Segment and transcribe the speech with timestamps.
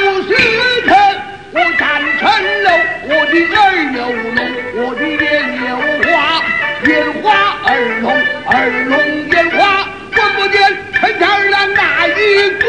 [0.00, 0.28] 老司
[0.86, 0.92] 臣，
[1.52, 3.67] 我斩臣！
[7.78, 8.10] 耳聋，
[8.46, 8.56] 耳
[8.88, 8.98] 聋
[9.30, 10.58] 眼花，闻不见
[10.94, 12.10] 陈二郎哪一
[12.58, 12.66] 个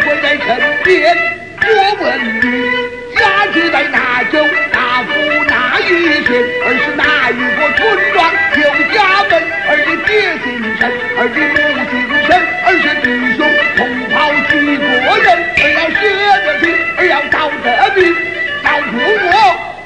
[0.00, 0.48] 会在身
[0.82, 1.14] 边？
[1.62, 1.68] 我
[2.00, 2.02] 问
[2.40, 2.46] 你，
[3.18, 3.20] 家
[3.52, 5.10] 住在哪州哪府
[5.46, 5.84] 哪一
[6.24, 6.28] 县？
[6.64, 7.80] 而是哪一个村
[8.14, 8.16] 庄
[8.56, 8.96] 有家
[9.28, 9.32] 门？
[9.68, 10.10] 而你爹
[10.42, 10.80] 姓陈，
[11.18, 11.92] 而你母姓
[12.24, 12.28] 陈，
[12.64, 13.38] 而是弟兄
[13.76, 14.16] 同袍
[14.48, 14.82] 几个
[15.20, 15.28] 人？
[15.60, 16.02] 而要学
[16.46, 16.64] 得精，
[16.96, 18.00] 而要道得明，
[18.64, 18.96] 照顾
[19.26, 19.36] 我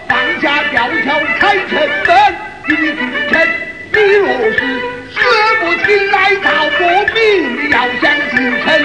[0.09, 1.73] 放下吊桥开城
[2.07, 2.15] 门。
[2.67, 3.64] 你的君臣，你若
[4.53, 5.17] 是死
[5.61, 6.83] 不起来，道不
[7.15, 8.84] 明，要想进城。